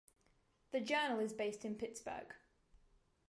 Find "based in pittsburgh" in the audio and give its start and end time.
1.31-2.33